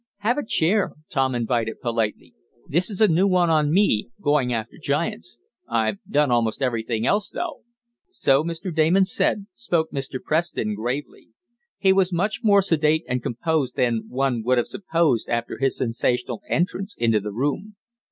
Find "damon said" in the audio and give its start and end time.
8.75-9.45